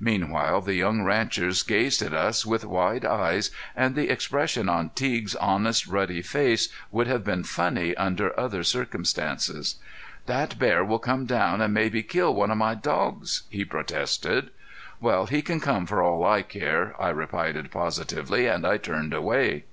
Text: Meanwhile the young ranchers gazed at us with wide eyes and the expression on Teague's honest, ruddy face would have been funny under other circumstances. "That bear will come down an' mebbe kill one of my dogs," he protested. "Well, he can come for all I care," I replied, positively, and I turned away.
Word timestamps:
Meanwhile 0.00 0.62
the 0.62 0.72
young 0.72 1.02
ranchers 1.02 1.62
gazed 1.62 2.00
at 2.00 2.14
us 2.14 2.46
with 2.46 2.64
wide 2.64 3.04
eyes 3.04 3.50
and 3.76 3.94
the 3.94 4.08
expression 4.08 4.70
on 4.70 4.88
Teague's 4.94 5.34
honest, 5.34 5.86
ruddy 5.86 6.22
face 6.22 6.70
would 6.90 7.06
have 7.08 7.24
been 7.24 7.44
funny 7.44 7.94
under 7.96 8.30
other 8.40 8.62
circumstances. 8.64 9.76
"That 10.24 10.58
bear 10.58 10.82
will 10.82 10.98
come 10.98 11.26
down 11.26 11.60
an' 11.60 11.74
mebbe 11.74 12.08
kill 12.08 12.34
one 12.34 12.50
of 12.50 12.56
my 12.56 12.74
dogs," 12.74 13.42
he 13.50 13.66
protested. 13.66 14.48
"Well, 14.98 15.26
he 15.26 15.42
can 15.42 15.60
come 15.60 15.84
for 15.84 16.00
all 16.00 16.24
I 16.24 16.40
care," 16.40 16.94
I 16.98 17.10
replied, 17.10 17.70
positively, 17.70 18.46
and 18.46 18.66
I 18.66 18.78
turned 18.78 19.12
away. 19.12 19.64